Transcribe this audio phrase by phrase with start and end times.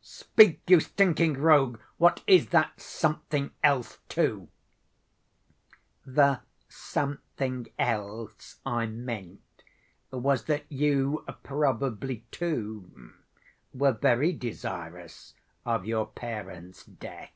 [0.00, 4.46] "Speak, you stinking rogue, what is that 'something else, too'?"
[6.06, 9.64] "The 'something else' I meant
[10.12, 13.12] was that you probably, too,
[13.74, 15.34] were very desirous
[15.66, 17.32] of your parent's death."